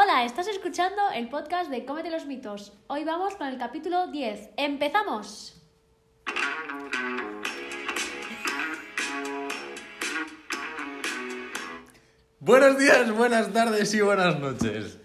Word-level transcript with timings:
Hola, 0.00 0.24
estás 0.24 0.46
escuchando 0.46 1.02
el 1.12 1.28
podcast 1.28 1.70
de 1.70 1.84
Cómete 1.84 2.08
los 2.08 2.24
mitos. 2.24 2.72
Hoy 2.86 3.02
vamos 3.02 3.34
con 3.34 3.48
el 3.48 3.58
capítulo 3.58 4.06
10. 4.06 4.50
¡Empezamos! 4.56 5.60
Buenos 12.38 12.78
días, 12.78 13.10
buenas 13.10 13.52
tardes 13.52 13.92
y 13.92 14.00
buenas 14.00 14.38
noches. 14.38 14.98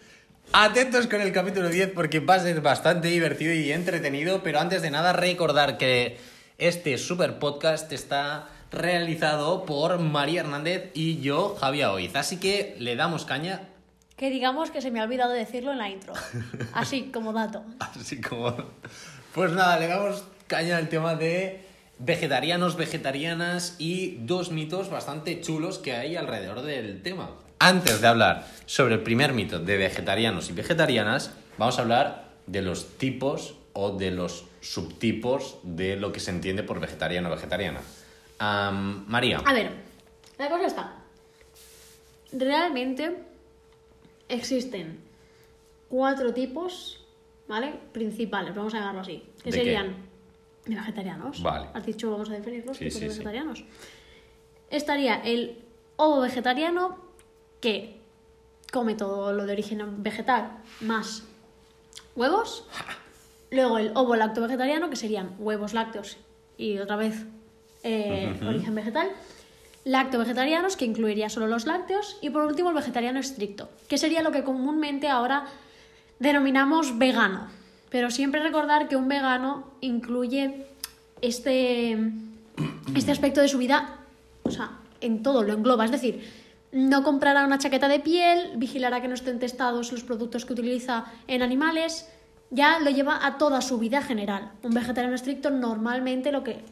Atentos 0.51 1.07
con 1.07 1.21
el 1.21 1.31
capítulo 1.31 1.69
10 1.69 1.93
porque 1.95 2.19
va 2.19 2.35
a 2.35 2.39
ser 2.41 2.61
bastante 2.61 3.07
divertido 3.07 3.51
y 3.51 3.71
entretenido, 3.71 4.43
pero 4.43 4.59
antes 4.59 4.83
de 4.83 4.91
nada 4.91 5.11
recordar 5.11 5.79
que 5.79 6.19
este 6.59 6.99
super 6.99 7.39
podcast 7.39 7.91
está 7.91 8.47
realizado 8.69 9.65
por 9.65 9.97
María 9.97 10.41
Hernández 10.41 10.91
y 10.93 11.19
yo, 11.19 11.55
Javier 11.59 11.87
Oiz. 11.87 12.15
Así 12.15 12.39
que 12.39 12.75
le 12.77 12.95
damos 12.95 13.25
caña, 13.25 13.72
Que 14.15 14.29
digamos 14.29 14.71
que 14.71 14.81
se 14.81 14.91
me 14.91 14.99
ha 14.99 15.03
olvidado 15.03 15.31
decirlo 15.31 15.71
en 15.71 15.77
la 15.79 15.89
intro. 15.89 16.13
Así 16.73 17.11
como 17.11 17.33
dato. 17.33 17.63
así 17.79 18.21
como... 18.21 18.55
Pues 19.33 19.51
nada, 19.51 19.79
le 19.79 19.87
damos 19.87 20.23
caña 20.47 20.77
al 20.77 20.89
tema 20.89 21.15
de 21.15 21.65
vegetarianos, 21.97 22.75
vegetarianas 22.75 23.75
y 23.79 24.17
dos 24.21 24.51
mitos 24.51 24.89
bastante 24.89 25.41
chulos 25.41 25.79
que 25.79 25.93
hay 25.93 26.15
alrededor 26.15 26.61
del 26.61 27.01
tema. 27.01 27.31
Antes 27.59 28.01
de 28.01 28.07
hablar 28.07 28.45
sobre 28.65 28.95
el 28.95 29.01
primer 29.01 29.33
mito 29.33 29.57
de 29.59 29.77
vegetarianos 29.77 30.49
y 30.49 30.53
vegetarianas, 30.53 31.31
vamos 31.57 31.79
a 31.79 31.81
hablar 31.81 32.29
de 32.45 32.61
los 32.61 32.97
tipos 32.97 33.55
o 33.73 33.91
de 33.97 34.11
los 34.11 34.45
subtipos 34.61 35.57
de 35.63 35.95
lo 35.95 36.11
que 36.11 36.19
se 36.19 36.31
entiende 36.31 36.63
por 36.63 36.79
vegetariano 36.79 37.29
o 37.29 37.31
vegetariana. 37.31 37.81
Am, 38.39 39.05
María. 39.07 39.41
A 39.45 39.53
ver, 39.53 39.71
la 40.37 40.49
cosa 40.49 40.67
está. 40.67 40.95
Realmente 42.31 43.15
existen 44.29 44.99
cuatro 45.89 46.33
tipos, 46.33 46.99
¿vale? 47.47 47.73
Principales, 47.91 48.53
vamos 48.55 48.73
a 48.73 48.79
llamarlo 48.79 49.01
así. 49.01 49.23
Que 49.43 49.51
¿De 49.51 49.57
qué? 49.57 49.63
serían 49.63 49.95
de 50.65 50.75
vegetarianos. 50.75 51.41
Vale. 51.41 51.67
Has 51.73 51.85
dicho, 51.85 52.09
vamos 52.11 52.29
a 52.29 52.33
definir 52.33 52.65
los 52.65 52.77
Sí, 52.77 52.85
tipos 52.85 52.99
sí, 52.99 53.05
de 53.05 53.09
sí. 53.11 53.17
vegetarianos. 53.19 53.63
Estaría 54.69 55.15
el 55.23 55.59
ovo 55.97 56.21
vegetariano, 56.21 56.97
que 57.61 57.97
come 58.71 58.95
todo 58.95 59.33
lo 59.33 59.45
de 59.45 59.53
origen 59.53 60.01
vegetal, 60.03 60.57
más 60.81 61.23
huevos. 62.15 62.67
Luego 63.51 63.77
el 63.77 63.91
ovo 63.95 64.15
lacto 64.15 64.41
vegetariano, 64.41 64.89
que 64.89 64.95
serían 64.95 65.35
huevos 65.37 65.73
lácteos 65.73 66.17
y 66.57 66.79
otra 66.79 66.95
vez 66.95 67.25
eh, 67.83 68.33
origen 68.47 68.73
vegetal. 68.73 69.11
Lacto 69.85 70.17
vegetarianos, 70.17 70.77
que 70.77 70.85
incluiría 70.85 71.29
solo 71.29 71.47
los 71.47 71.65
lácteos. 71.65 72.17
Y 72.21 72.29
por 72.29 72.43
último 72.43 72.69
el 72.69 72.75
vegetariano 72.75 73.19
estricto, 73.19 73.69
que 73.87 73.97
sería 73.97 74.21
lo 74.21 74.31
que 74.31 74.43
comúnmente 74.43 75.09
ahora 75.09 75.45
denominamos 76.19 76.97
vegano. 76.97 77.47
Pero 77.89 78.09
siempre 78.09 78.41
recordar 78.41 78.87
que 78.87 78.95
un 78.95 79.07
vegano 79.07 79.67
incluye 79.81 80.67
este, 81.21 81.97
este 82.95 83.11
aspecto 83.11 83.41
de 83.41 83.47
su 83.47 83.57
vida, 83.57 83.97
o 84.43 84.51
sea, 84.51 84.71
en 85.01 85.21
todo 85.21 85.43
lo 85.43 85.53
engloba. 85.53 85.85
Es 85.85 85.91
decir, 85.91 86.23
no 86.71 87.03
comprará 87.03 87.45
una 87.45 87.59
chaqueta 87.59 87.87
de 87.87 87.99
piel, 87.99 88.53
vigilará 88.55 89.01
que 89.01 89.07
no 89.07 89.13
estén 89.13 89.37
testados 89.37 89.91
los 89.91 90.03
productos 90.03 90.45
que 90.45 90.53
utiliza 90.53 91.05
en 91.27 91.43
animales, 91.43 92.09
ya 92.49 92.79
lo 92.79 92.89
lleva 92.89 93.25
a 93.25 93.37
toda 93.37 93.61
su 93.61 93.77
vida 93.77 94.01
general. 94.01 94.51
Un 94.63 94.73
vegetariano 94.73 95.15
estricto 95.15 95.49
normalmente 95.49 96.31
lo 96.31 96.43
que 96.43 96.63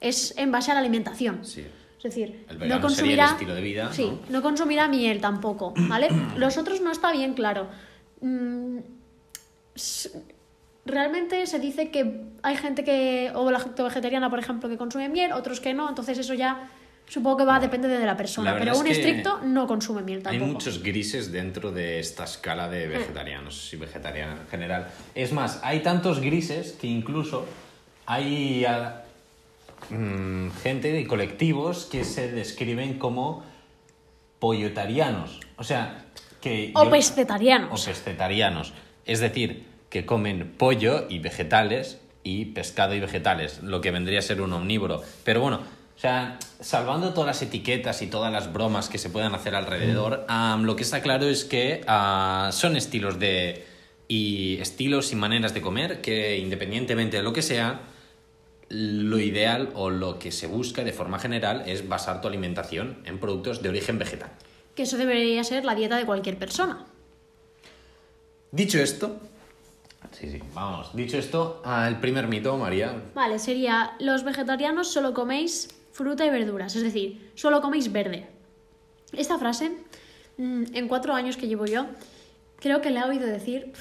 es 0.00 0.34
en 0.36 0.50
base 0.50 0.70
a 0.70 0.74
la 0.74 0.80
alimentación. 0.80 1.44
Sí. 1.44 1.64
Es 2.02 2.04
decir, 2.04 2.46
El 2.48 2.54
no 2.56 2.60
sería 2.60 2.74
el 2.76 2.80
consumirá, 2.80 3.24
estilo 3.26 3.54
de 3.54 3.60
vida, 3.60 3.92
Sí, 3.92 4.06
¿no? 4.06 4.18
no 4.30 4.42
consumirá 4.42 4.88
miel 4.88 5.20
tampoco, 5.20 5.74
¿vale? 5.76 6.08
Los 6.36 6.56
otros 6.56 6.80
no 6.80 6.90
está 6.90 7.12
bien 7.12 7.34
claro. 7.34 7.68
Mm, 8.22 8.78
Realmente 10.86 11.46
se 11.46 11.58
dice 11.60 11.90
que 11.90 12.22
hay 12.42 12.56
gente 12.56 12.82
que, 12.84 13.30
o 13.34 13.50
lacto 13.50 13.84
vegetariana, 13.84 14.30
por 14.30 14.38
ejemplo, 14.38 14.68
que 14.68 14.78
consume 14.78 15.08
miel, 15.10 15.32
otros 15.32 15.60
que 15.60 15.74
no, 15.74 15.88
entonces 15.88 16.16
eso 16.18 16.32
ya 16.34 16.68
supongo 17.06 17.36
que 17.38 17.44
va 17.44 17.56
a 17.56 17.60
depender 17.60 17.90
de 17.90 18.06
la 18.06 18.16
persona. 18.16 18.52
La 18.54 18.58
pero 18.58 18.78
un 18.78 18.86
es 18.86 18.98
que 18.98 19.00
estricto 19.08 19.40
no 19.42 19.66
consume 19.66 20.02
miel 20.02 20.18
Hay 20.18 20.38
tampoco. 20.38 20.52
muchos 20.52 20.82
grises 20.82 21.30
dentro 21.30 21.70
de 21.70 22.00
esta 22.00 22.24
escala 22.24 22.68
de 22.68 22.86
vegetarianos 22.88 23.72
y 23.74 23.76
vegetarianas 23.76 24.40
en 24.40 24.48
general. 24.48 24.88
Es 25.14 25.32
más, 25.32 25.60
hay 25.62 25.80
tantos 25.80 26.20
grises 26.20 26.72
que 26.80 26.86
incluso 26.86 27.44
hay 28.06 28.64
mm, 29.90 30.50
gente 30.62 30.92
de 30.92 31.06
colectivos 31.06 31.86
que 31.86 32.04
se 32.04 32.30
describen 32.30 32.98
como 32.98 33.42
pollotarianos. 34.38 35.40
O 35.56 35.64
sea, 35.64 36.06
que... 36.40 36.72
O 36.74 36.84
yo- 36.84 36.90
pescetarianos. 36.90 37.80
o 37.80 37.84
pescetarianos. 37.84 38.72
Es 39.04 39.20
decir, 39.20 39.64
que 39.88 40.06
comen 40.06 40.54
pollo 40.56 41.06
y 41.08 41.18
vegetales 41.18 42.00
y 42.22 42.46
pescado 42.46 42.94
y 42.94 43.00
vegetales, 43.00 43.62
lo 43.62 43.80
que 43.80 43.90
vendría 43.90 44.18
a 44.18 44.22
ser 44.22 44.40
un 44.40 44.52
omnívoro. 44.52 45.02
Pero 45.24 45.40
bueno, 45.40 45.60
o 45.96 45.98
sea, 46.00 46.38
salvando 46.60 47.12
todas 47.12 47.26
las 47.26 47.42
etiquetas 47.42 48.00
y 48.02 48.06
todas 48.06 48.32
las 48.32 48.52
bromas 48.52 48.88
que 48.88 48.98
se 48.98 49.10
puedan 49.10 49.34
hacer 49.34 49.54
alrededor, 49.54 50.24
am, 50.28 50.64
lo 50.64 50.76
que 50.76 50.82
está 50.82 51.02
claro 51.02 51.26
es 51.26 51.44
que 51.44 51.82
ah, 51.86 52.50
son 52.52 52.76
estilos 52.76 53.18
de 53.18 53.66
y 54.08 54.58
estilos 54.60 55.12
y 55.12 55.16
maneras 55.16 55.54
de 55.54 55.60
comer 55.60 56.00
que 56.00 56.38
independientemente 56.38 57.18
de 57.18 57.22
lo 57.22 57.32
que 57.32 57.42
sea, 57.42 57.80
lo 58.70 59.18
ideal 59.18 59.70
o 59.74 59.90
lo 59.90 60.18
que 60.18 60.30
se 60.30 60.46
busca 60.46 60.84
de 60.84 60.92
forma 60.92 61.18
general 61.18 61.64
es 61.66 61.88
basar 61.88 62.20
tu 62.20 62.28
alimentación 62.28 63.02
en 63.04 63.18
productos 63.18 63.62
de 63.62 63.68
origen 63.68 63.98
vegetal. 63.98 64.30
Que 64.76 64.84
eso 64.84 64.96
debería 64.96 65.42
ser 65.42 65.64
la 65.64 65.74
dieta 65.74 65.96
de 65.96 66.06
cualquier 66.06 66.38
persona. 66.38 66.86
Dicho 68.52 68.78
esto, 68.78 69.18
sí, 70.12 70.30
sí, 70.30 70.40
vamos. 70.54 70.94
Dicho 70.94 71.18
esto, 71.18 71.62
el 71.86 71.98
primer 71.98 72.28
mito, 72.28 72.56
María. 72.56 73.02
Vale, 73.14 73.40
sería, 73.40 73.96
los 73.98 74.22
vegetarianos 74.22 74.92
solo 74.92 75.14
coméis 75.14 75.68
fruta 75.92 76.24
y 76.24 76.30
verduras, 76.30 76.76
es 76.76 76.82
decir, 76.82 77.30
solo 77.34 77.60
coméis 77.60 77.90
verde. 77.90 78.28
Esta 79.12 79.38
frase, 79.38 79.72
mm, 80.36 80.64
en 80.74 80.88
cuatro 80.88 81.14
años 81.14 81.36
que 81.36 81.48
llevo 81.48 81.66
yo, 81.66 81.86
creo 82.60 82.80
que 82.80 82.90
la 82.90 83.00
he 83.00 83.08
oído 83.08 83.26
decir, 83.26 83.72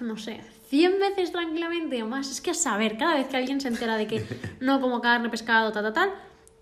no 0.00 0.18
sé, 0.18 0.40
100 0.68 0.98
veces 0.98 1.32
tranquilamente 1.32 2.02
o 2.02 2.06
más. 2.06 2.30
Es 2.30 2.40
que 2.40 2.50
a 2.50 2.54
saber, 2.54 2.96
cada 2.96 3.14
vez 3.14 3.28
que 3.28 3.36
alguien 3.36 3.60
se 3.60 3.68
entera 3.68 3.96
de 3.96 4.06
que 4.06 4.24
no 4.60 4.80
como 4.80 5.00
carne, 5.00 5.28
pescado, 5.30 5.72
tal, 5.72 5.84
tal, 5.84 5.92
tal, 5.92 6.14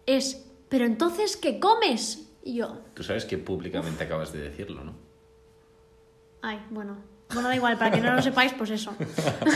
es, 0.06 0.46
pero 0.68 0.84
entonces, 0.84 1.36
¿qué 1.36 1.58
comes? 1.58 2.30
Y 2.42 2.56
yo, 2.56 2.80
Tú 2.94 3.02
sabes 3.02 3.24
que 3.24 3.38
públicamente 3.38 4.04
acabas 4.04 4.32
de 4.32 4.40
decirlo, 4.40 4.84
¿no? 4.84 4.94
Ay, 6.42 6.60
bueno. 6.70 6.96
Bueno, 7.32 7.48
da 7.48 7.56
igual, 7.56 7.78
para 7.78 7.90
que 7.90 8.02
no 8.02 8.14
lo 8.14 8.20
sepáis, 8.20 8.52
pues 8.52 8.70
eso. 8.70 8.94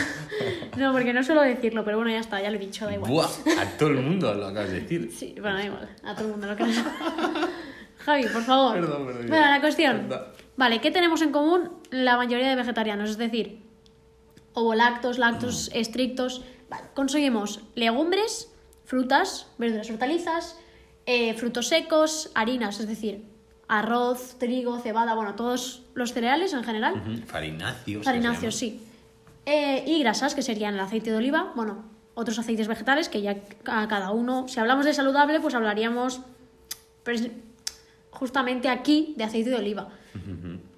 no, 0.79 0.93
porque 0.93 1.13
no 1.13 1.23
suelo 1.23 1.43
decirlo, 1.43 1.85
pero 1.85 1.99
bueno, 1.99 2.11
ya 2.11 2.19
está, 2.19 2.41
ya 2.41 2.51
lo 2.51 2.57
he 2.57 2.59
dicho, 2.59 2.87
da 2.87 2.95
igual. 2.95 3.11
¡Buah! 3.11 3.29
A 3.61 3.67
todo 3.77 3.91
el 3.91 4.01
mundo 4.01 4.33
lo 4.35 4.47
acabas 4.47 4.71
de 4.71 4.81
decir. 4.81 5.13
Sí, 5.13 5.35
bueno, 5.39 5.59
da 5.59 5.65
igual, 5.67 5.89
a 6.03 6.15
todo 6.15 6.25
el 6.25 6.31
mundo 6.33 6.47
lo 6.47 6.57
que 6.57 6.65
Javi, 7.99 8.27
por 8.29 8.43
favor. 8.43 8.75
Perdón, 8.75 9.07
perdón, 9.07 9.27
Bueno, 9.29 9.51
la 9.51 9.61
cuestión. 9.61 10.09
Perdón. 10.09 10.27
Vale, 10.57 10.81
¿qué 10.81 10.91
tenemos 10.91 11.21
en 11.21 11.31
común 11.31 11.71
la 11.91 12.17
mayoría 12.17 12.49
de 12.49 12.57
vegetarianos? 12.57 13.11
Es 13.11 13.19
decir, 13.19 13.68
ovolactos, 14.55 15.19
lactos 15.19 15.71
estrictos. 15.75 16.43
Vale, 16.69 16.85
conseguimos 16.95 17.61
legumbres, 17.75 18.53
frutas, 18.85 19.47
verduras, 19.59 19.91
hortalizas, 19.91 20.57
eh, 21.07 21.35
frutos 21.35 21.69
secos, 21.69 22.31
harinas, 22.35 22.81
es 22.81 22.89
decir, 22.89 23.25
arroz, 23.69 24.37
trigo, 24.39 24.79
cebada, 24.79 25.15
bueno, 25.15 25.35
todos 25.35 25.83
los 25.95 26.13
cereales 26.13 26.53
en 26.53 26.65
general. 26.65 26.95
Ujú, 26.95 27.27
Farináceos. 27.27 28.05
Farináceos, 28.05 28.61
llaman. 28.61 28.79
sí. 28.79 28.85
Eh, 29.47 29.85
y 29.87 30.01
grasas, 30.01 30.35
que 30.35 30.43
serían 30.43 30.75
el 30.75 30.81
aceite 30.81 31.11
de 31.11 31.17
oliva, 31.17 31.53
bueno, 31.57 31.85
otros 32.15 32.39
aceites 32.39 32.69
vegetales, 32.69 33.09
que 33.09 33.23
ya 33.23 33.37
a 33.67 33.89
cada 33.89 34.11
uno, 34.11 34.47
si 34.49 34.61
hablamos 34.61 34.85
de 34.85 34.93
saludable, 34.93 35.41
pues 35.41 35.55
hablaríamos 35.55 36.21
pues, 37.05 37.31
justamente 38.11 38.69
aquí 38.69 39.15
de 39.17 39.25
aceite 39.25 39.51
de 39.51 39.57
oliva. 39.57 39.89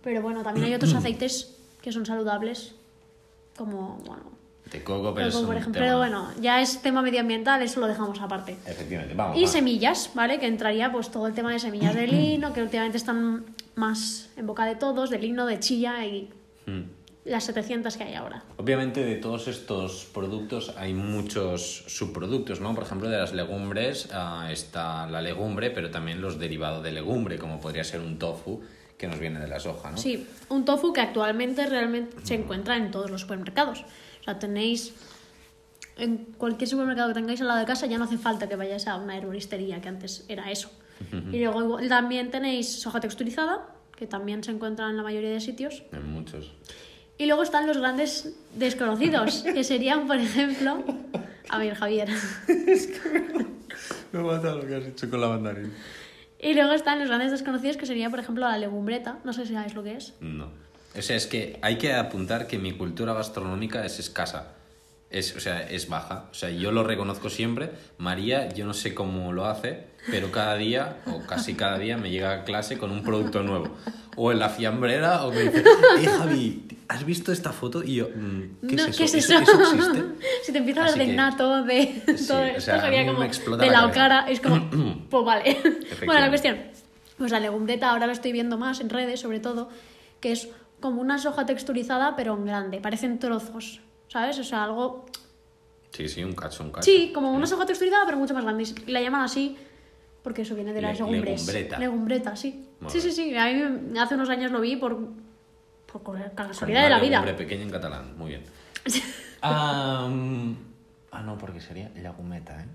Pero 0.03 0.23
bueno, 0.23 0.43
también 0.43 0.67
hay 0.67 0.75
otros 0.75 0.95
aceites 0.95 1.57
que 1.83 1.93
son 1.93 2.07
saludables, 2.07 2.75
como, 3.61 3.99
bueno, 4.07 4.23
De 4.73 4.83
coco, 4.83 5.13
pero 5.15 5.31
coco, 5.31 5.47
por 5.47 5.57
ejemplo. 5.57 5.81
Pero 5.81 5.99
bueno, 5.99 6.29
ya 6.41 6.63
es 6.63 6.81
tema 6.81 7.03
medioambiental, 7.03 7.61
eso 7.63 7.79
lo 7.81 7.87
dejamos 7.87 8.19
aparte. 8.21 8.57
Efectivamente, 8.67 9.15
vamos. 9.15 9.37
Y 9.39 9.47
semillas, 9.47 10.11
¿vale? 10.15 10.39
Que 10.41 10.47
entraría 10.47 10.91
pues 10.91 11.11
todo 11.11 11.27
el 11.27 11.35
tema 11.35 11.53
de 11.53 11.59
semillas 11.59 11.95
de 11.95 12.07
lino, 12.07 12.53
que 12.55 12.63
últimamente 12.63 12.97
están 12.97 13.45
más 13.75 14.31
en 14.37 14.47
boca 14.47 14.65
de 14.65 14.77
todos, 14.77 15.11
de 15.11 15.19
lino, 15.19 15.45
de 15.45 15.59
chilla 15.61 16.07
y 16.07 16.31
Mm. 16.67 16.83
las 17.25 17.45
700 17.45 17.97
que 17.97 18.05
hay 18.05 18.15
ahora. 18.15 18.45
Obviamente 18.57 19.05
de 19.05 19.17
todos 19.17 19.49
estos 19.49 20.07
productos 20.13 20.75
hay 20.77 20.95
muchos 20.95 21.85
subproductos, 21.89 22.61
¿no? 22.61 22.75
Por 22.75 22.85
ejemplo, 22.85 23.09
de 23.09 23.19
las 23.19 23.33
legumbres 23.33 24.09
ah, 24.13 24.49
está 24.51 25.07
la 25.07 25.21
legumbre, 25.21 25.71
pero 25.71 25.91
también 25.91 26.21
los 26.21 26.39
derivados 26.39 26.83
de 26.83 26.93
legumbre, 26.93 27.39
como 27.39 27.61
podría 27.61 27.85
ser 27.85 28.01
un 28.01 28.19
tofu, 28.19 28.61
que 29.01 29.09
nos 29.09 29.19
viene 29.19 29.41
de 29.41 29.49
la 29.49 29.59
soja, 29.59 29.91
¿no? 29.91 29.97
Sí, 29.97 30.27
un 30.51 30.67
tofu 30.67 30.93
que 30.93 31.01
actualmente 31.01 31.65
realmente 31.65 32.19
se 32.23 32.35
encuentra 32.35 32.77
en 32.77 32.91
todos 32.91 33.11
los 33.11 33.23
supermercados. 33.23 33.81
O 34.21 34.25
sea, 34.25 34.39
tenéis 34.39 34.93
en 35.97 36.19
cualquier 36.37 36.69
supermercado 36.69 37.09
que 37.09 37.15
tengáis 37.15 37.41
al 37.41 37.49
lado 37.49 37.61
de 37.61 37.65
casa 37.65 37.87
ya 37.87 37.97
no 37.97 38.05
hace 38.05 38.19
falta 38.19 38.47
que 38.47 38.57
vayáis 38.57 38.87
a 38.87 38.97
una 38.97 39.17
herboristería, 39.17 39.81
que 39.81 39.89
antes 39.89 40.27
era 40.29 40.51
eso. 40.51 40.71
Y 41.33 41.43
luego 41.43 41.79
también 41.89 42.31
tenéis 42.31 42.83
soja 42.83 43.01
texturizada, 43.01 43.75
que 43.97 44.07
también 44.07 44.45
se 44.45 44.51
encuentran 44.51 44.91
en 44.91 44.99
la 44.99 45.03
mayoría 45.03 45.31
de 45.31 45.41
sitios. 45.41 45.83
En 45.93 46.13
muchos. 46.13 46.53
Y 47.17 47.25
luego 47.25 47.43
están 47.43 47.67
los 47.67 47.79
grandes 47.79 48.35
desconocidos, 48.55 49.43
que 49.55 49.65
serían, 49.65 50.07
por 50.07 50.19
ejemplo... 50.19 50.85
A 51.49 51.59
ver, 51.59 51.75
Javier. 51.75 52.11
Me 54.13 54.23
mata 54.23 54.55
lo 54.55 54.67
que 54.67 54.77
has 54.77 54.85
hecho 54.85 55.09
con 55.09 55.23
la 55.23 55.29
mandarina. 55.29 55.71
Y 56.43 56.55
luego 56.55 56.73
están 56.73 56.99
los 56.99 57.09
grandes 57.09 57.31
desconocidos, 57.31 57.77
que 57.77 57.87
sería, 57.87 58.09
por 58.09 58.19
ejemplo, 58.19 58.49
la 58.49 58.57
legumbreta. 58.57 59.19
No 59.25 59.33
sé 59.33 59.47
si 59.47 59.53
sabéis 59.53 59.75
lo 59.75 59.83
que 59.83 59.95
es. 59.95 60.15
No. 60.21 60.49
O 60.97 61.03
sea, 61.03 61.17
es 61.17 61.27
que 61.27 61.59
hay 61.63 61.77
que 61.77 61.93
apuntar 61.93 62.47
que 62.47 62.59
mi 62.59 62.73
cultura 62.73 63.13
gastronómica 63.13 63.85
es 63.85 63.99
escasa. 63.99 64.55
Es, 65.11 65.37
o 65.37 65.41
sea, 65.41 65.63
es 65.69 65.89
baja. 65.89 66.29
O 66.31 66.35
sea, 66.35 66.51
yo 66.51 66.73
lo 66.73 66.83
reconozco 66.83 67.31
siempre. 67.31 67.71
María, 67.99 68.49
yo 68.49 68.65
no 68.65 68.75
sé 68.75 68.95
cómo 68.95 69.33
lo 69.33 69.47
hace, 69.47 69.87
pero 70.11 70.33
cada 70.33 70.55
día, 70.57 70.99
o 71.07 71.27
casi 71.27 71.55
cada 71.55 71.79
día, 71.79 71.97
me 71.97 72.11
llega 72.11 72.33
a 72.33 72.45
clase 72.45 72.79
con 72.79 72.91
un 72.91 73.03
producto 73.03 73.43
nuevo. 73.43 73.77
O 74.17 74.33
en 74.33 74.39
la 74.39 74.49
fiambrera, 74.49 75.25
o 75.25 75.33
me 75.33 75.43
dice, 75.43 75.65
eh, 75.99 76.07
Javi, 76.07 76.69
¿has 76.91 77.05
visto 77.05 77.33
esta 77.33 77.53
foto? 77.53 77.83
Y 77.83 77.95
yo, 77.97 78.09
mm, 78.09 78.67
¿qué 78.69 78.77
No, 78.77 78.83
es 78.85 78.89
eso? 78.89 78.99
¿Qué 78.99 79.05
es 79.05 79.15
¿Eso, 79.15 79.39
eso? 79.39 79.53
eso 79.63 79.75
existe? 79.75 80.05
si 80.45 80.53
te 80.53 80.59
empieza 80.59 80.81
a 80.85 80.89
hablar 80.89 81.07
de 81.07 81.15
nato, 81.15 81.63
de 81.65 82.03
Sí, 82.17 82.27
todo 82.27 82.43
o 82.57 82.61
sea, 82.61 82.77
me 82.91 83.07
como 83.07 83.57
de 83.57 83.67
la 83.71 83.87
la 83.87 83.91
cara. 83.93 84.27
Es 84.29 84.41
como, 84.41 84.69
pues 85.11 85.25
vale. 85.25 85.57
bueno, 86.07 86.21
la 86.21 86.29
cuestión. 86.29 86.59
Pues 87.17 87.31
la 87.33 87.41
legumbreta 87.41 87.91
ahora 87.91 88.07
lo 88.07 88.13
estoy 88.13 88.33
viendo 88.33 88.57
más 88.59 88.81
en 88.81 88.89
redes, 88.89 89.21
sobre 89.21 89.41
todo, 89.41 89.69
que 90.21 90.33
es 90.33 90.49
como 90.81 91.01
una 91.03 91.19
soja 91.19 91.45
texturizada, 91.47 92.17
pero 92.17 92.35
en 92.35 92.47
grande. 92.47 92.81
Parecen 92.81 93.19
trozos, 93.19 93.81
¿sabes? 94.09 94.39
O 94.39 94.45
sea, 94.45 94.65
algo 94.65 95.07
Sí, 95.93 96.09
sí, 96.09 96.23
un 96.25 96.33
cacho, 96.35 96.63
un 96.63 96.71
cacho. 96.71 96.85
Sí, 96.85 97.11
como 97.15 97.33
una 97.33 97.47
soja 97.47 97.67
texturizada, 97.67 98.05
pero 98.07 98.17
mucho 98.17 98.33
más 98.35 98.45
grande. 98.45 98.65
Y 98.87 98.91
la 98.91 99.01
llaman 99.03 99.23
así 99.23 99.57
porque 100.23 100.43
eso 100.43 100.55
viene 100.55 100.73
de 100.73 100.81
las 100.83 100.99
Le- 100.99 101.05
legumbres. 101.07 101.41
legumbreta. 101.47 101.79
Legumbreta, 101.79 102.37
sí. 102.37 102.65
Muy 102.81 102.91
Sí, 102.91 103.01
sí, 103.01 103.09
bien. 103.09 103.15
sí. 103.31 103.37
A 103.37 103.69
mí 103.69 103.99
hace 103.99 104.15
unos 104.15 104.29
años 104.31 104.51
lo 104.53 104.61
vi 104.61 104.77
por, 104.77 104.99
por 105.99 106.19
casualidad 106.35 106.85
de 106.85 106.91
la 106.91 107.01
vida. 107.01 107.21
legumbre 107.21 107.35
pequeña 107.35 107.63
en 107.63 107.71
catalán, 107.71 108.17
muy 108.19 108.31
bien. 108.31 108.43
Ah, 109.43 110.09
no, 111.25 111.39
porque 111.39 111.61
sería 111.61 111.91
legumeta, 111.97 112.61
¿eh? 112.63 112.67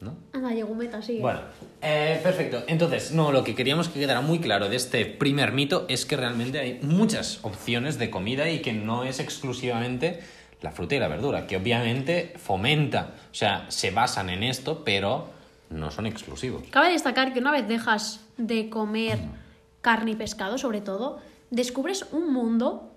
¿No? 0.00 0.16
Ah, 0.32 0.52
legumeta, 0.52 1.02
sí. 1.02 1.18
Bueno, 1.18 1.40
eh, 1.82 2.20
perfecto. 2.22 2.62
Entonces, 2.68 3.10
no, 3.12 3.32
lo 3.32 3.42
que 3.42 3.54
queríamos 3.56 3.88
que 3.88 3.98
quedara 3.98 4.20
muy 4.20 4.38
claro 4.38 4.68
de 4.68 4.76
este 4.76 5.04
primer 5.06 5.52
mito 5.52 5.86
es 5.88 6.06
que 6.06 6.16
realmente 6.16 6.60
hay 6.60 6.78
muchas 6.82 7.40
opciones 7.42 7.98
de 7.98 8.10
comida 8.10 8.48
y 8.48 8.60
que 8.60 8.72
no 8.72 9.02
es 9.04 9.18
exclusivamente 9.18 10.20
la 10.60 10.70
fruta 10.70 10.94
y 10.94 10.98
la 11.00 11.08
verdura, 11.08 11.46
que 11.46 11.56
obviamente 11.56 12.34
fomenta, 12.36 13.14
o 13.32 13.34
sea, 13.34 13.66
se 13.68 13.90
basan 13.90 14.30
en 14.30 14.42
esto, 14.44 14.84
pero 14.84 15.30
no 15.70 15.90
son 15.90 16.06
exclusivos. 16.06 16.62
Cabe 16.70 16.90
destacar 16.90 17.32
que 17.32 17.40
una 17.40 17.50
vez 17.50 17.66
dejas 17.66 18.24
de 18.36 18.68
comer 18.68 19.18
Mm. 19.18 19.32
carne 19.80 20.10
y 20.12 20.16
pescado, 20.16 20.58
sobre 20.58 20.80
todo, 20.80 21.20
descubres 21.50 22.06
un 22.12 22.32
mundo. 22.32 22.92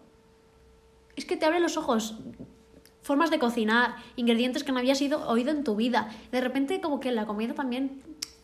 Es 1.15 1.25
que 1.25 1.37
te 1.37 1.45
abre 1.45 1.59
los 1.59 1.77
ojos. 1.77 2.15
Formas 3.01 3.31
de 3.31 3.39
cocinar, 3.39 3.95
ingredientes 4.15 4.63
que 4.63 4.71
no 4.71 4.79
habías 4.79 5.01
ido, 5.01 5.27
oído 5.27 5.51
en 5.51 5.63
tu 5.63 5.75
vida. 5.75 6.09
De 6.31 6.41
repente, 6.41 6.81
como 6.81 6.99
que 6.99 7.11
la 7.11 7.25
comida 7.25 7.53
también. 7.53 8.01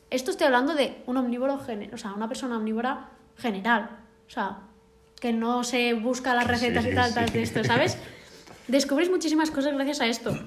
Esto 0.09 0.31
estoy 0.31 0.47
hablando 0.47 0.73
de 0.73 1.01
un 1.05 1.17
omnívoro, 1.17 1.59
o 1.93 1.97
sea, 1.97 2.13
una 2.13 2.27
persona 2.27 2.57
omnívora 2.57 3.09
general. 3.37 3.89
O 4.27 4.29
sea, 4.29 4.59
que 5.19 5.33
no 5.33 5.63
se 5.63 5.93
busca 5.93 6.33
las 6.33 6.47
recetas 6.47 6.85
y 6.85 6.93
tal, 6.93 7.13
tal, 7.13 7.31
de 7.31 7.43
esto, 7.43 7.63
¿sabes? 7.63 7.97
Descubres 8.67 9.09
muchísimas 9.09 9.51
cosas 9.51 9.73
gracias 9.73 10.01
a 10.01 10.07
esto. 10.07 10.37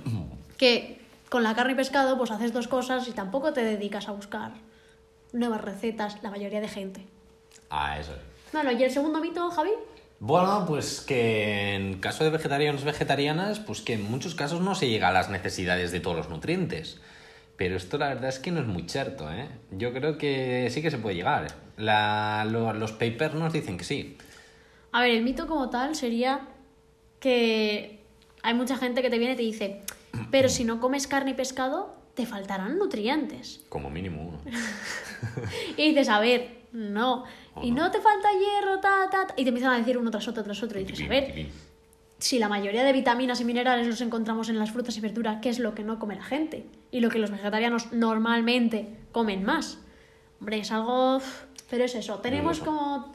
Que 0.57 1.01
con 1.29 1.43
la 1.43 1.55
carne 1.55 1.73
y 1.73 1.77
pescado, 1.77 2.19
pues 2.19 2.31
haces 2.31 2.53
dos 2.53 2.69
cosas 2.69 3.07
y 3.09 3.13
tampoco 3.13 3.53
te 3.53 3.63
dedicas 3.63 4.09
a 4.09 4.13
buscar 4.13 4.53
nuevas 5.33 5.61
recetas, 5.61 6.23
la 6.23 6.31
mayoría 6.31 6.61
de 6.61 6.69
gente. 6.69 7.07
Ah, 7.71 7.99
eso. 7.99 8.13
Bueno, 8.53 8.73
¿y 8.73 8.83
el 8.83 8.91
segundo 8.91 9.21
mito, 9.21 9.51
Javi? 9.51 9.71
Bueno, 10.19 10.65
pues 10.67 11.01
que 11.01 11.75
en 11.75 11.99
caso 12.01 12.25
de 12.25 12.31
vegetarianos 12.31 12.85
vegetarianas, 12.85 13.59
pues 13.61 13.81
que 13.81 13.95
en 13.95 14.11
muchos 14.11 14.35
casos 14.35 14.61
no 14.61 14.75
se 14.75 14.89
llega 14.89 15.09
a 15.09 15.13
las 15.13 15.31
necesidades 15.31 15.93
de 15.93 16.01
todos 16.01 16.17
los 16.17 16.29
nutrientes. 16.29 17.01
Pero 17.57 17.77
esto 17.77 17.99
la 17.99 18.09
verdad 18.09 18.29
es 18.31 18.39
que 18.39 18.51
no 18.51 18.61
es 18.61 18.67
muy 18.67 18.89
cierto, 18.89 19.31
¿eh? 19.31 19.49
Yo 19.71 19.93
creo 19.93 20.19
que 20.19 20.69
sí 20.71 20.83
que 20.83 20.91
se 20.91 20.99
puede 20.99 21.17
llegar. 21.17 21.47
La- 21.77 22.47
lo- 22.51 22.73
los 22.75 22.93
papers 22.93 23.35
nos 23.35 23.53
dicen 23.53 23.77
que 23.79 23.85
sí. 23.85 24.17
A 24.93 25.03
ver, 25.03 25.11
el 25.13 25.23
mito 25.23 25.47
como 25.47 25.71
tal 25.71 25.95
sería 25.95 26.49
que 27.21 28.01
hay 28.43 28.55
mucha 28.55 28.77
gente 28.77 29.03
que 29.03 29.11
te 29.11 29.19
viene 29.19 29.35
y 29.35 29.37
te 29.37 29.43
dice, 29.43 29.83
pero 30.31 30.49
si 30.49 30.65
no 30.65 30.81
comes 30.81 31.07
carne 31.07 31.33
y 31.33 31.35
pescado, 31.35 31.95
te 32.15 32.27
faltarán 32.27 32.79
nutrientes. 32.79 33.61
Como 33.69 33.91
mínimo 33.91 34.23
uno. 34.29 34.41
Y 35.77 35.89
dices, 35.91 36.09
a 36.09 36.19
ver, 36.19 36.60
no. 36.73 37.25
Y 37.63 37.71
no. 37.71 37.85
no 37.85 37.91
te 37.91 38.01
falta 38.01 38.29
hierro, 38.33 38.81
ta, 38.81 39.09
ta, 39.11 39.27
ta. 39.27 39.35
Y 39.37 39.43
te 39.45 39.49
empiezan 39.49 39.73
a 39.73 39.79
decir 39.79 39.99
uno 39.99 40.11
tras 40.11 40.27
otro, 40.29 40.43
tras 40.43 40.63
otro. 40.63 40.79
Y 40.79 40.85
dices, 40.85 41.07
a 41.07 41.09
ver, 41.09 41.47
si 42.19 42.39
la 42.39 42.49
mayoría 42.49 42.85
de 42.85 42.93
vitaminas 42.93 43.41
y 43.41 43.45
minerales 43.45 43.87
los 43.87 44.01
encontramos 44.01 44.49
en 44.49 44.59
las 44.59 44.71
frutas 44.71 44.97
y 44.97 45.01
verduras, 45.01 45.39
¿qué 45.41 45.49
es 45.49 45.59
lo 45.59 45.75
que 45.75 45.83
no 45.83 45.99
come 45.99 46.17
la 46.17 46.23
gente? 46.23 46.67
Y 46.91 47.01
lo 47.01 47.09
que 47.09 47.19
los 47.19 47.31
vegetarianos 47.31 47.93
normalmente 47.93 48.89
comen 49.13 49.45
más. 49.45 49.79
Hombre, 50.39 50.59
es 50.59 50.71
algo... 50.71 51.21
Pero 51.69 51.85
es 51.85 51.95
eso. 51.95 52.19
Tenemos 52.19 52.61
como 52.61 53.13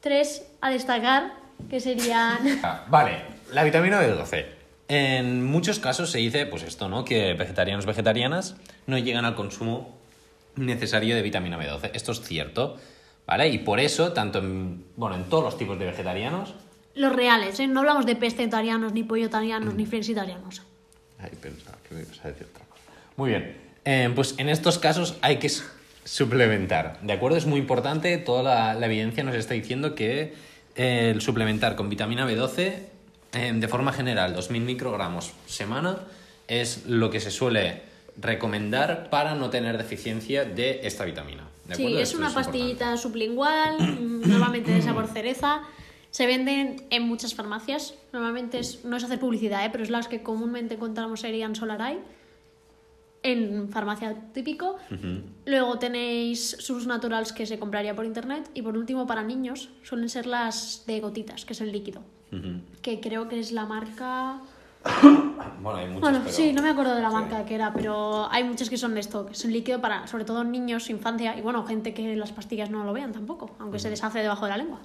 tres 0.00 0.46
a 0.60 0.70
destacar, 0.70 1.34
que 1.70 1.80
serían... 1.80 2.38
Ah, 2.62 2.84
vale, 2.88 3.22
la 3.52 3.64
vitamina 3.64 4.02
B12. 4.02 4.46
En 4.88 5.44
muchos 5.44 5.78
casos 5.78 6.10
se 6.10 6.18
dice, 6.18 6.46
pues 6.46 6.62
esto, 6.62 6.88
¿no? 6.88 7.04
Que 7.04 7.34
vegetarianos 7.34 7.84
vegetarianas 7.84 8.56
no 8.86 8.96
llegan 8.96 9.26
al 9.26 9.34
consumo 9.34 9.98
necesario 10.56 11.14
de 11.14 11.22
vitamina 11.22 11.58
B12. 11.58 11.90
Esto 11.92 12.12
es 12.12 12.22
cierto, 12.22 12.78
¿vale? 13.28 13.48
Y 13.48 13.58
por 13.58 13.78
eso, 13.78 14.12
tanto 14.12 14.38
en, 14.40 14.84
bueno, 14.96 15.14
en 15.14 15.24
todos 15.24 15.44
los 15.44 15.58
tipos 15.58 15.78
de 15.78 15.84
vegetarianos... 15.84 16.54
Los 16.94 17.14
reales, 17.14 17.60
¿eh? 17.60 17.68
No 17.68 17.80
hablamos 17.80 18.06
de 18.06 18.16
pescetarianos, 18.16 18.92
ni 18.92 19.04
pollotarianos, 19.04 19.74
ni 19.74 19.86
flexitarianos. 19.86 20.62
Ay, 21.20 21.30
pensaba 21.40 21.78
que 21.86 21.94
me 21.94 22.00
ibas 22.00 22.24
a 22.24 22.28
decir 22.28 22.48
otra 22.50 22.64
cosa. 22.64 22.82
Muy 23.16 23.30
bien, 23.30 23.68
Eh, 23.84 24.10
pues 24.14 24.34
en 24.38 24.48
estos 24.48 24.78
casos 24.78 25.16
hay 25.22 25.36
que 25.38 25.50
suplementar, 26.04 26.98
¿de 27.02 27.12
acuerdo? 27.12 27.36
Es 27.36 27.46
muy 27.46 27.60
importante, 27.60 28.18
toda 28.18 28.42
la, 28.42 28.74
la 28.74 28.86
evidencia 28.86 29.22
nos 29.22 29.34
está 29.34 29.54
diciendo 29.54 29.94
que 29.94 30.34
eh, 30.74 31.10
el 31.14 31.20
suplementar 31.20 31.76
con 31.76 31.88
vitamina 31.88 32.26
B12 32.28 32.72
eh, 33.32 33.52
de 33.54 33.68
forma 33.68 33.92
general, 33.92 34.34
2.000 34.34 34.60
microgramos 34.60 35.32
semana, 35.46 35.98
es 36.48 36.86
lo 36.86 37.10
que 37.10 37.20
se 37.20 37.30
suele 37.30 37.82
recomendar 38.20 39.10
para 39.10 39.34
no 39.34 39.50
tener 39.50 39.78
deficiencia 39.78 40.44
de 40.44 40.80
esta 40.82 41.04
vitamina. 41.04 41.48
¿de 41.66 41.74
Sí, 41.74 41.86
es 41.96 42.10
Esto 42.10 42.18
una 42.18 42.32
pastillita 42.32 42.96
sublingual, 42.96 43.76
normalmente 44.26 44.72
de 44.72 44.82
sabor 44.82 45.06
cereza. 45.06 45.62
Se 46.10 46.26
venden 46.26 46.86
en 46.90 47.02
muchas 47.02 47.34
farmacias. 47.34 47.94
Normalmente 48.12 48.58
es, 48.58 48.84
no 48.84 48.96
es 48.96 49.04
hacer 49.04 49.20
publicidad, 49.20 49.64
¿eh? 49.64 49.68
pero 49.70 49.84
es 49.84 49.90
las 49.90 50.08
que 50.08 50.22
comúnmente 50.22 50.74
encontramos 50.74 51.20
serían 51.20 51.54
Solaray. 51.54 51.98
En 53.22 53.68
farmacia 53.68 54.16
típico. 54.32 54.76
Luego 55.44 55.78
tenéis 55.78 56.56
sus 56.60 56.86
naturals 56.86 57.32
que 57.32 57.46
se 57.46 57.58
compraría 57.58 57.94
por 57.94 58.04
internet. 58.04 58.48
Y 58.54 58.62
por 58.62 58.76
último, 58.78 59.06
para 59.06 59.22
niños, 59.22 59.70
suelen 59.82 60.08
ser 60.08 60.26
las 60.26 60.84
de 60.86 61.00
gotitas, 61.00 61.44
que 61.44 61.52
es 61.52 61.60
el 61.60 61.72
líquido. 61.72 62.02
Que 62.80 63.00
creo 63.00 63.28
que 63.28 63.40
es 63.40 63.52
la 63.52 63.66
marca. 63.66 64.40
Bueno, 65.60 65.78
hay 65.80 65.86
muchos, 65.86 66.00
Bueno, 66.02 66.20
pero- 66.22 66.32
sí, 66.32 66.52
no 66.52 66.62
me 66.62 66.70
acuerdo 66.70 66.94
de 66.94 67.02
la 67.02 67.08
sí. 67.10 67.14
marca 67.16 67.44
que 67.44 67.54
era, 67.54 67.72
pero 67.72 68.28
hay 68.30 68.44
muchas 68.44 68.70
que 68.70 68.76
son 68.78 68.94
de 68.94 69.00
esto, 69.00 69.26
que 69.26 69.32
es 69.32 69.44
un 69.44 69.52
líquido 69.52 69.80
para, 69.80 70.06
sobre 70.06 70.24
todo 70.24 70.44
niños, 70.44 70.88
infancia 70.88 71.36
y 71.36 71.40
bueno, 71.40 71.66
gente 71.66 71.92
que 71.94 72.14
las 72.14 72.30
pastillas 72.32 72.70
no 72.70 72.84
lo 72.84 72.92
vean 72.92 73.12
tampoco, 73.12 73.50
aunque 73.58 73.78
se 73.80 73.90
deshace 73.90 74.20
debajo 74.20 74.44
de 74.44 74.50
la 74.52 74.56
lengua. 74.56 74.78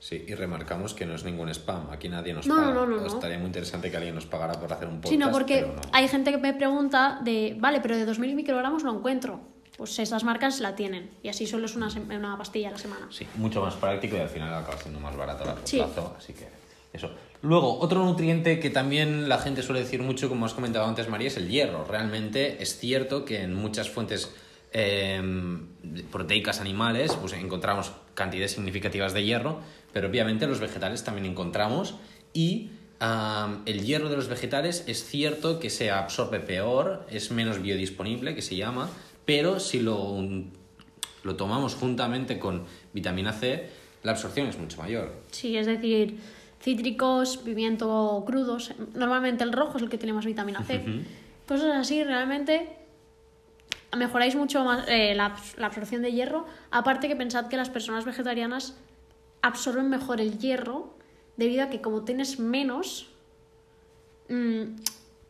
Sí, 0.00 0.24
y 0.26 0.34
remarcamos 0.34 0.94
que 0.94 1.04
no 1.04 1.14
es 1.14 1.24
ningún 1.24 1.48
spam, 1.50 1.90
aquí 1.90 2.08
nadie 2.08 2.32
nos 2.32 2.46
No, 2.46 2.54
paga. 2.56 2.66
no, 2.68 2.86
no, 2.86 2.86
no, 2.86 3.00
no. 3.02 3.06
Estaría 3.06 3.36
muy 3.38 3.48
interesante 3.48 3.90
que 3.90 3.96
alguien 3.96 4.14
nos 4.14 4.26
pagara 4.26 4.54
por 4.54 4.72
hacer 4.72 4.88
un 4.88 5.00
podcast. 5.00 5.30
Porque 5.32 5.56
pero 5.66 5.74
no. 5.74 5.80
hay 5.92 6.08
gente 6.08 6.30
que 6.30 6.38
me 6.38 6.54
pregunta 6.54 7.18
de, 7.22 7.56
vale, 7.60 7.80
pero 7.80 7.96
de 7.96 8.06
2000 8.06 8.34
microgramos 8.34 8.84
lo 8.84 8.94
encuentro. 8.94 9.40
Pues 9.76 9.96
esas 9.98 10.24
marcas 10.24 10.58
la 10.60 10.74
tienen 10.74 11.10
y 11.22 11.28
así 11.28 11.46
solo 11.46 11.66
es 11.66 11.76
una, 11.76 11.88
una 12.16 12.36
pastilla 12.38 12.68
a 12.68 12.72
la 12.72 12.78
semana. 12.78 13.06
Sí, 13.10 13.26
mucho 13.36 13.60
más 13.60 13.74
práctico 13.74 14.16
y 14.16 14.20
al 14.20 14.28
final 14.28 14.52
acaba 14.54 14.76
siendo 14.78 14.98
más 15.00 15.16
barato 15.16 15.44
a 15.44 15.46
largo 15.48 15.60
Sí. 15.64 15.76
plazo, 15.76 16.14
así 16.18 16.32
que 16.32 16.48
eso. 16.92 17.10
Luego, 17.42 17.78
otro 17.78 18.04
nutriente 18.04 18.58
que 18.58 18.70
también 18.70 19.28
la 19.28 19.38
gente 19.38 19.62
suele 19.62 19.80
decir 19.80 20.02
mucho, 20.02 20.28
como 20.28 20.46
has 20.46 20.54
comentado 20.54 20.86
antes, 20.86 21.08
María, 21.08 21.28
es 21.28 21.36
el 21.36 21.48
hierro. 21.48 21.84
Realmente 21.84 22.62
es 22.62 22.78
cierto 22.78 23.24
que 23.24 23.42
en 23.42 23.54
muchas 23.54 23.88
fuentes 23.88 24.34
eh, 24.72 25.22
proteicas 26.10 26.60
animales 26.60 27.12
pues 27.20 27.32
encontramos 27.32 27.92
cantidades 28.14 28.52
significativas 28.52 29.14
de 29.14 29.24
hierro, 29.24 29.60
pero 29.92 30.08
obviamente 30.08 30.46
los 30.46 30.60
vegetales 30.60 31.04
también 31.04 31.26
encontramos 31.26 31.94
y 32.34 32.70
am, 32.98 33.62
el 33.66 33.84
hierro 33.84 34.08
de 34.08 34.16
los 34.16 34.28
vegetales 34.28 34.84
es 34.88 35.04
cierto 35.04 35.60
que 35.60 35.70
se 35.70 35.90
absorbe 35.90 36.40
peor, 36.40 37.06
es 37.08 37.30
menos 37.30 37.62
biodisponible, 37.62 38.34
que 38.34 38.42
se 38.42 38.56
llama, 38.56 38.90
pero 39.24 39.60
si 39.60 39.80
lo 39.80 40.18
lo 41.22 41.36
tomamos 41.36 41.74
juntamente 41.74 42.38
con 42.38 42.64
vitamina 42.92 43.32
C, 43.32 43.68
la 44.02 44.12
absorción 44.12 44.46
es 44.48 44.58
mucho 44.58 44.78
mayor. 44.78 45.12
Sí, 45.30 45.56
es 45.56 45.66
decir, 45.66 46.18
cítricos, 46.60 47.36
pimiento 47.38 48.22
crudos. 48.26 48.72
Normalmente 48.94 49.44
el 49.44 49.52
rojo 49.52 49.76
es 49.76 49.82
el 49.82 49.88
que 49.88 49.98
tiene 49.98 50.12
más 50.12 50.24
vitamina 50.26 50.62
C. 50.64 51.04
Cosas 51.46 51.76
así, 51.76 52.02
realmente 52.04 52.76
mejoráis 53.96 54.34
mucho 54.36 54.64
más 54.64 54.84
eh, 54.88 55.14
la, 55.14 55.34
la 55.56 55.66
absorción 55.66 56.02
de 56.02 56.12
hierro. 56.12 56.46
Aparte 56.70 57.08
que 57.08 57.16
pensad 57.16 57.46
que 57.48 57.56
las 57.56 57.70
personas 57.70 58.04
vegetarianas 58.04 58.74
absorben 59.40 59.88
mejor 59.88 60.20
el 60.20 60.38
hierro 60.38 60.94
debido 61.36 61.62
a 61.64 61.68
que 61.70 61.80
como 61.80 62.02
tienes 62.04 62.38
menos, 62.38 63.08
mm, 64.28 64.62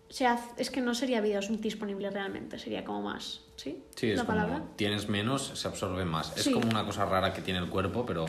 se 0.08 0.26
hace- 0.26 0.50
es 0.56 0.70
que 0.70 0.80
no 0.80 0.94
sería 0.94 1.20
vida 1.20 1.38
disponible 1.40 2.10
realmente, 2.10 2.58
sería 2.58 2.82
como 2.84 3.02
más, 3.02 3.42
¿sí? 3.56 3.82
Sí, 3.94 4.10
es 4.10 4.16
la 4.16 4.24
como 4.24 4.38
palabra. 4.38 4.62
tienes 4.76 5.08
menos, 5.08 5.52
se 5.54 5.68
absorbe 5.68 6.04
más. 6.06 6.34
Es 6.36 6.48
como 6.48 6.66
una 6.68 6.84
cosa 6.84 7.04
rara 7.04 7.32
que 7.34 7.42
tiene 7.42 7.60
el 7.60 7.68
cuerpo, 7.68 8.04
pero... 8.06 8.24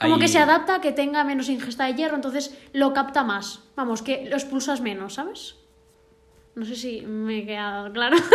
Como 0.00 0.18
que 0.18 0.28
se 0.28 0.38
adapta 0.38 0.76
a 0.76 0.80
que 0.80 0.92
tenga 0.92 1.24
menos 1.24 1.48
ingesta 1.48 1.84
de 1.86 1.94
hierro, 1.94 2.16
entonces 2.16 2.54
lo 2.72 2.92
capta 2.92 3.22
más. 3.24 3.60
Vamos, 3.76 4.02
que 4.02 4.24
lo 4.28 4.36
expulsas 4.36 4.80
menos, 4.80 5.14
¿sabes? 5.14 5.56
No 6.54 6.64
sé 6.64 6.74
si 6.74 7.02
me 7.02 7.44
queda 7.46 7.90
claro. 7.92 8.16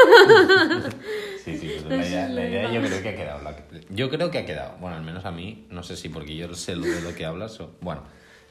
Sí, 1.43 1.57
sí, 1.59 1.67
pues 1.73 1.85
la 1.85 2.07
idea, 2.07 2.27
la 2.29 2.47
idea 2.49 2.71
yo 2.71 2.81
creo 2.81 3.01
que 3.03 3.09
ha 3.09 3.15
quedado. 3.15 3.55
Yo 3.89 4.09
creo 4.09 4.31
que 4.31 4.39
ha 4.39 4.45
quedado. 4.45 4.77
Bueno, 4.79 4.95
al 4.95 5.03
menos 5.03 5.25
a 5.25 5.31
mí, 5.31 5.65
no 5.69 5.83
sé 5.83 5.95
si 5.95 6.09
porque 6.09 6.35
yo 6.35 6.51
sé 6.55 6.75
lo 6.75 6.85
de 6.87 7.01
lo 7.01 7.13
que 7.13 7.23
hablas. 7.25 7.59
o- 7.59 7.71
Bueno, 7.81 8.01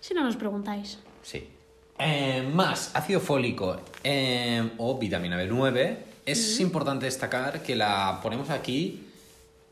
si 0.00 0.14
no 0.14 0.22
nos 0.22 0.36
preguntáis. 0.36 0.98
sí. 1.22 1.48
Eh, 1.96 2.42
más 2.52 2.90
ácido 2.96 3.20
fólico 3.20 3.80
eh, 4.02 4.68
o 4.78 4.98
vitamina 4.98 5.40
B9. 5.40 5.96
Es 6.26 6.58
importante 6.58 7.04
destacar 7.06 7.62
que 7.62 7.76
la 7.76 8.18
ponemos 8.20 8.50
aquí 8.50 9.06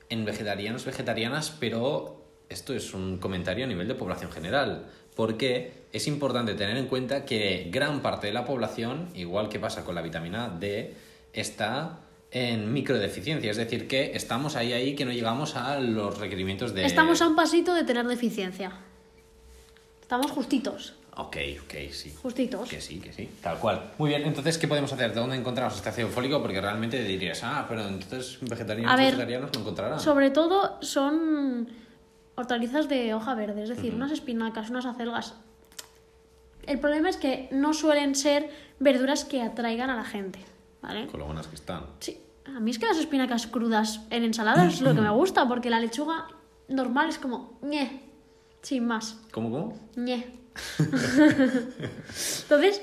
en 0.09 0.25
vegetarianos, 0.25 0.85
vegetarianas, 0.85 1.51
pero 1.59 2.22
esto 2.53 2.75
es 2.75 2.95
un 2.95 3.19
comentario 3.19 3.65
a 3.65 3.69
nivel 3.69 3.89
de 3.89 3.95
población 3.95 4.31
general, 4.31 4.87
porque 5.17 5.85
es 5.93 6.07
importante 6.07 6.55
tener 6.55 6.77
en 6.77 6.87
cuenta 6.87 7.25
que 7.25 7.69
gran 7.71 8.01
parte 8.01 8.29
de 8.29 8.33
la 8.33 8.45
población, 8.45 9.09
igual 9.15 9.49
que 9.49 9.59
pasa 9.59 9.85
con 9.85 9.95
la 9.95 10.03
vitamina 10.03 10.49
D, 10.49 10.95
está 11.33 12.01
en 12.31 12.73
microdeficiencia, 12.73 13.51
es 13.51 13.57
decir, 13.59 13.87
que 13.87 14.13
estamos 14.15 14.57
ahí 14.57 14.73
ahí 14.73 14.95
que 14.95 15.05
no 15.05 15.13
llegamos 15.13 15.55
a 15.57 15.79
los 15.81 16.19
requerimientos 16.19 16.73
de 16.73 16.87
Estamos 16.87 17.21
a 17.21 17.29
un 17.29 17.37
pasito 17.37 17.75
de 17.75 17.85
tener 17.85 18.07
deficiencia. 18.07 18.73
Estamos 20.01 20.31
justitos, 20.31 20.95
Ok, 21.15 21.37
ok, 21.65 21.75
sí. 21.91 22.15
justitos. 22.23 22.69
Que 22.69 22.81
sí, 22.81 22.99
que 22.99 23.13
sí, 23.13 23.29
tal 23.43 23.59
cual. 23.59 23.93
Muy 23.99 24.09
bien, 24.09 24.23
entonces, 24.23 24.57
¿qué 24.57 24.67
podemos 24.67 24.91
hacer? 24.93 25.13
¿De 25.13 25.21
dónde 25.21 25.37
encontramos 25.37 25.77
este 25.77 25.91
ácido 25.91 26.09
fólico? 26.09 26.41
Porque 26.41 26.59
realmente 26.59 27.03
dirías, 27.05 27.43
ah, 27.45 27.67
pero 27.69 27.87
entonces 27.87 28.39
vegetarianos, 28.41 28.97
ver, 28.97 29.07
vegetarianos 29.07 29.51
no 29.53 29.61
encontrarán. 29.61 30.01
Sobre 30.01 30.31
todo 30.31 30.79
son 30.81 31.69
hortalizas 32.43 32.89
de 32.89 33.15
hoja 33.15 33.35
verde, 33.35 33.63
es 33.63 33.69
decir, 33.69 33.95
unas 33.95 34.13
espinacas, 34.13 34.71
unas 34.71 34.85
acelgas. 34.87 35.35
El 36.67 36.79
problema 36.79 37.09
es 37.09 37.17
que 37.17 37.49
no 37.51 37.73
suelen 37.73 38.15
ser 38.15 38.51
verduras 38.79 39.25
que 39.25 39.43
atraigan 39.43 39.91
a 39.91 39.97
la 39.97 40.05
gente, 40.05 40.39
¿vale? 40.81 41.07
Con 41.07 41.21
lo 41.21 41.27
buenas 41.27 41.47
que 41.47 41.57
están. 41.57 41.87
Sí, 42.01 42.21
a 42.45 42.61
mí 42.61 42.71
es 42.71 42.79
que 42.79 42.87
las 42.87 42.99
espinacas 42.99 43.47
crudas 43.47 44.01
en 44.11 44.25
ensalada 44.25 44.67
es 44.67 44.81
lo 44.81 44.95
que 44.95 45.01
me 45.09 45.11
gusta, 45.11 45.49
porque 45.49 45.71
la 45.71 45.81
lechuga 45.81 46.27
normal 46.69 47.09
es 47.09 47.19
como 47.19 47.59
ñe, 47.63 48.03
sin 48.63 48.87
más, 48.87 49.21
¿Cómo, 49.33 49.51
cómo? 49.51 49.79
ñe. 49.97 50.27
Entonces, 52.43 52.83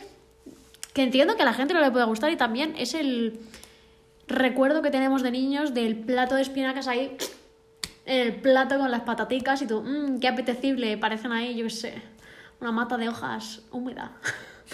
que 0.93 1.03
entiendo 1.03 1.35
que 1.35 1.43
a 1.43 1.45
la 1.45 1.53
gente 1.53 1.73
no 1.73 1.81
le 1.81 1.91
puede 1.91 2.05
gustar 2.05 2.31
y 2.31 2.37
también 2.37 2.75
es 2.77 2.93
el 2.93 3.39
recuerdo 4.27 4.81
que 4.81 4.91
tenemos 4.91 5.21
de 5.23 5.31
niños 5.31 5.73
del 5.73 5.95
plato 5.95 6.35
de 6.35 6.41
espinacas 6.41 6.87
ahí, 6.87 7.15
en 8.09 8.27
el 8.27 8.35
plato 8.35 8.79
con 8.79 8.89
las 8.89 9.01
pataticas 9.01 9.61
y 9.61 9.67
tú, 9.67 9.83
mmm, 9.83 10.19
qué 10.19 10.27
apetecible, 10.27 10.97
parecen 10.97 11.31
ahí, 11.31 11.55
yo 11.55 11.65
qué 11.65 11.69
sé, 11.69 12.01
una 12.59 12.71
mata 12.71 12.97
de 12.97 13.07
hojas 13.07 13.61
húmeda. 13.71 14.17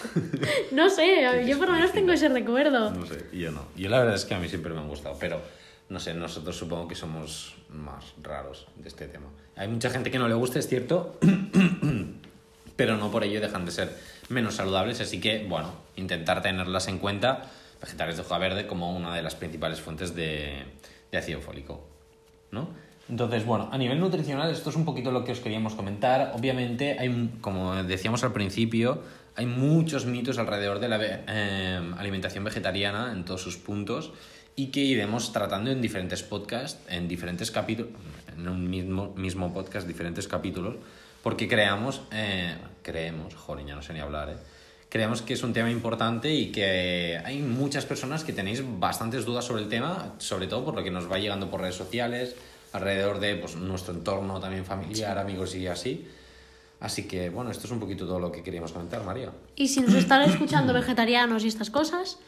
no 0.72 0.88
sé, 0.88 1.44
yo 1.46 1.58
por 1.58 1.68
lo 1.68 1.74
menos 1.74 1.92
tengo 1.92 2.12
ese 2.12 2.30
recuerdo. 2.30 2.90
No 2.92 3.04
sé, 3.04 3.26
yo 3.34 3.52
no. 3.52 3.66
Yo 3.76 3.90
la 3.90 3.98
verdad 3.98 4.14
es 4.14 4.24
que 4.24 4.34
a 4.34 4.38
mí 4.38 4.48
siempre 4.48 4.72
me 4.72 4.80
han 4.80 4.88
gustado, 4.88 5.18
pero 5.20 5.42
no 5.90 6.00
sé, 6.00 6.14
nosotros 6.14 6.56
supongo 6.56 6.88
que 6.88 6.94
somos 6.94 7.56
más 7.68 8.14
raros 8.22 8.68
de 8.76 8.88
este 8.88 9.06
tema. 9.06 9.26
Hay 9.54 9.68
mucha 9.68 9.90
gente 9.90 10.10
que 10.10 10.18
no 10.18 10.28
le 10.28 10.34
gusta, 10.34 10.58
es 10.58 10.66
cierto, 10.66 11.18
pero 12.76 12.96
no 12.96 13.10
por 13.10 13.22
ello 13.22 13.42
dejan 13.42 13.66
de 13.66 13.70
ser 13.70 13.94
menos 14.30 14.54
saludables, 14.54 15.02
así 15.02 15.20
que, 15.20 15.44
bueno, 15.46 15.74
intentar 15.96 16.40
tenerlas 16.40 16.88
en 16.88 16.98
cuenta, 16.98 17.50
vegetales 17.82 18.16
de 18.16 18.22
hoja 18.22 18.38
verde, 18.38 18.66
como 18.66 18.96
una 18.96 19.14
de 19.14 19.20
las 19.20 19.34
principales 19.34 19.82
fuentes 19.82 20.14
de, 20.16 20.64
de 21.12 21.18
ácido 21.18 21.42
fólico, 21.42 21.86
¿no? 22.50 22.85
Entonces, 23.08 23.44
bueno, 23.46 23.68
a 23.70 23.78
nivel 23.78 24.00
nutricional, 24.00 24.50
esto 24.50 24.70
es 24.70 24.76
un 24.76 24.84
poquito 24.84 25.12
lo 25.12 25.24
que 25.24 25.32
os 25.32 25.40
queríamos 25.40 25.74
comentar. 25.74 26.32
Obviamente, 26.34 26.96
hay, 26.98 27.30
como 27.40 27.74
decíamos 27.84 28.24
al 28.24 28.32
principio, 28.32 29.02
hay 29.36 29.46
muchos 29.46 30.06
mitos 30.06 30.38
alrededor 30.38 30.80
de 30.80 30.88
la 30.88 30.98
eh, 31.02 31.94
alimentación 31.98 32.42
vegetariana 32.42 33.12
en 33.12 33.24
todos 33.24 33.42
sus 33.42 33.58
puntos 33.58 34.12
y 34.56 34.68
que 34.68 34.80
iremos 34.80 35.32
tratando 35.32 35.70
en 35.70 35.80
diferentes 35.80 36.22
podcasts, 36.22 36.80
en 36.88 37.06
diferentes 37.06 37.50
capítulos, 37.50 37.92
en 38.36 38.48
un 38.48 38.68
mismo, 38.68 39.12
mismo 39.14 39.52
podcast, 39.52 39.86
diferentes 39.86 40.26
capítulos, 40.26 40.76
porque 41.22 41.46
creamos, 41.46 42.00
eh, 42.10 42.56
creemos, 42.82 43.34
joder, 43.34 43.66
ya 43.66 43.74
no 43.74 43.82
sé 43.82 43.92
ni 43.92 44.00
hablar, 44.00 44.30
¿eh? 44.30 44.36
creemos 44.88 45.20
que 45.20 45.34
es 45.34 45.42
un 45.42 45.52
tema 45.52 45.70
importante 45.70 46.32
y 46.32 46.50
que 46.50 47.20
hay 47.22 47.42
muchas 47.42 47.84
personas 47.84 48.24
que 48.24 48.32
tenéis 48.32 48.62
bastantes 48.78 49.26
dudas 49.26 49.44
sobre 49.44 49.62
el 49.62 49.68
tema, 49.68 50.14
sobre 50.18 50.46
todo 50.46 50.64
por 50.64 50.74
lo 50.74 50.82
que 50.82 50.90
nos 50.90 51.10
va 51.10 51.18
llegando 51.18 51.50
por 51.50 51.60
redes 51.60 51.74
sociales, 51.74 52.34
alrededor 52.76 53.18
de 53.18 53.36
pues, 53.36 53.56
nuestro 53.56 53.94
entorno 53.94 54.40
también 54.40 54.64
familiar, 54.64 55.18
amigos 55.18 55.54
y 55.54 55.66
así. 55.66 56.06
Así 56.80 57.08
que, 57.08 57.30
bueno, 57.30 57.50
esto 57.50 57.66
es 57.66 57.72
un 57.72 57.80
poquito 57.80 58.06
todo 58.06 58.20
lo 58.20 58.30
que 58.30 58.42
queríamos 58.42 58.72
comentar, 58.72 59.02
María. 59.02 59.32
Y 59.56 59.68
si 59.68 59.80
nos 59.80 59.94
están 59.94 60.22
escuchando 60.22 60.72
vegetarianos 60.74 61.42
y 61.44 61.48
estas 61.48 61.70
cosas, 61.70 62.18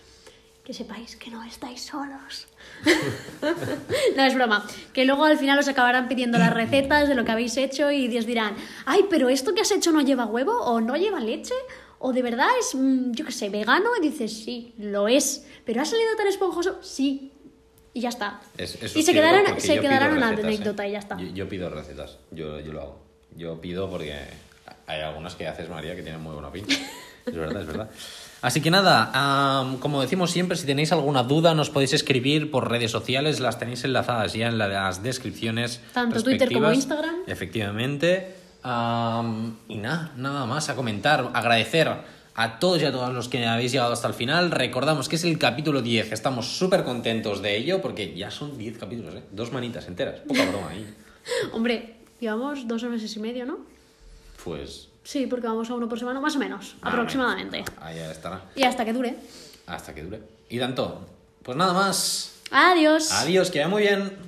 que 0.65 0.73
sepáis 0.73 1.17
que 1.17 1.31
no 1.31 1.45
estáis 1.45 1.83
solos. 1.83 2.47
no, 4.17 4.23
es 4.23 4.35
broma. 4.35 4.67
Que 4.93 5.05
luego 5.05 5.25
al 5.25 5.39
final 5.39 5.59
os 5.59 5.69
acabarán 5.69 6.09
pidiendo 6.09 6.39
las 6.39 6.53
recetas 6.53 7.09
de 7.09 7.15
lo 7.15 7.25
que 7.25 7.33
habéis 7.33 7.57
hecho 7.57 7.91
y 7.91 8.17
os 8.17 8.27
dirán, 8.27 8.57
ay, 8.87 9.05
pero 9.11 9.29
esto 9.29 9.55
que 9.55 9.61
has 9.61 9.71
hecho 9.71 9.93
no 9.93 10.01
lleva 10.01 10.27
huevo 10.27 10.53
o 10.53 10.81
no 10.81 10.97
lleva 10.97 11.21
leche 11.21 11.55
o 11.99 12.13
de 12.13 12.23
verdad 12.23 12.49
es, 12.61 12.75
mm, 12.75 13.13
yo 13.13 13.25
qué 13.25 13.33
sé, 13.33 13.51
vegano. 13.51 13.91
Y 13.99 14.09
dices, 14.09 14.33
sí, 14.33 14.75
lo 14.79 15.09
es. 15.09 15.47
Pero 15.65 15.83
ha 15.83 15.85
salido 15.85 16.15
tan 16.17 16.27
esponjoso, 16.27 16.79
sí. 16.83 17.33
Y 17.99 18.01
ya 18.01 18.11
está. 18.11 18.39
Es- 18.57 18.79
y 18.95 19.03
se 19.03 19.13
quedarán, 19.13 19.61
se 19.61 19.81
quedarán 19.81 20.13
una 20.17 20.31
recetas, 20.31 20.45
¿eh? 20.53 20.55
anécdota 20.55 20.87
y 20.87 20.93
ya 20.93 20.99
está. 21.01 21.17
Yo, 21.19 21.27
yo 21.35 21.49
pido 21.49 21.69
recetas, 21.69 22.19
yo, 22.31 22.61
yo 22.61 22.73
lo 22.73 22.81
hago. 22.81 23.03
Yo 23.35 23.61
pido 23.61 23.91
porque 23.91 24.15
hay 24.87 25.01
algunas 25.01 25.35
que 25.35 25.49
haces, 25.49 25.69
María, 25.69 25.97
que 25.97 26.03
tienen 26.03 26.21
muy 26.23 26.33
buena 26.33 26.53
pinta. 26.53 26.73
Es 27.27 27.35
verdad, 27.35 27.63
es 27.63 27.67
verdad. 27.67 27.91
Así 28.41 28.61
que 28.61 28.71
nada, 28.71 29.11
am, 29.13 29.79
como 29.79 30.01
decimos 30.01 30.31
siempre, 30.31 30.57
si 30.57 30.65
tenéis 30.65 30.93
alguna 30.93 31.25
duda 31.25 31.55
nos 31.55 31.71
podéis 31.71 31.93
escribir 31.93 32.53
por 32.53 32.71
redes 32.71 32.93
sociales, 32.93 33.41
las 33.41 33.59
tenéis 33.59 33.83
enlazadas 33.83 34.33
ya 34.33 34.47
en 34.47 34.59
las 34.59 35.03
descripciones. 35.03 35.81
Tanto 35.93 36.23
Twitter 36.23 36.53
como. 36.53 36.71
Instagram. 36.73 37.17
Efectivamente. 37.27 38.37
Am, 38.63 39.57
y 39.67 39.79
nada, 39.79 40.13
nada 40.17 40.47
más 40.47 40.69
a 40.69 40.77
comentar, 40.77 41.31
agradecer 41.35 41.91
a 42.39 42.61
todos 42.61 42.81
y 42.81 42.85
a 42.85 42.93
todas 42.93 43.13
los 43.13 43.29
que 43.29 43.45
habéis 43.45 43.73
llegado 43.73 43.93
hasta 43.93 44.07
el 44.07 44.15
final. 44.15 44.53
Recordamos 44.53 45.09
que 45.09 45.17
es 45.17 45.25
el 45.25 45.39
capítulo 45.39 45.83
10, 45.83 46.13
estamos 46.13 46.47
súper 46.47 46.85
contentos 46.85 47.43
de 47.43 47.57
ello 47.57 47.83
porque 47.83 48.15
ya 48.15 48.31
son 48.31 48.57
10 48.57 48.79
capítulos, 48.79 49.13
¿eh? 49.17 49.25
Dos 49.33 49.51
manitas 49.53 49.89
enteras, 49.89 50.21
poca 50.21 50.45
broma 50.49 50.69
ahí. 50.71 50.95
Hombre, 51.53 51.97
llevamos 52.21 52.69
dos 52.69 52.85
meses 52.85 53.17
y 53.17 53.19
medio, 53.19 53.45
¿no? 53.45 53.59
Pues... 54.45 54.89
Sí, 55.03 55.27
porque 55.27 55.49
vamos 55.49 55.69
a 55.69 55.75
uno 55.75 55.89
por 55.89 55.99
semana, 55.99 56.21
más 56.21 56.37
o 56.37 56.39
menos, 56.39 56.77
ah, 56.83 56.91
aproximadamente. 56.91 57.65
Ahí 57.81 57.97
ya 57.97 58.13
estará, 58.13 58.45
Y 58.55 58.63
hasta 58.63 58.85
que 58.85 58.93
dure. 58.93 59.17
hasta 59.67 59.93
que 59.93 60.05
dure. 60.05 60.21
Y 60.49 60.61
tanto, 60.61 61.09
pues 61.43 61.57
nada 61.57 61.73
más. 61.73 62.37
Adiós. 62.53 63.11
Adiós, 63.13 63.51
que 63.51 63.59
vaya 63.59 63.69
muy 63.69 63.83
bien. 63.83 64.28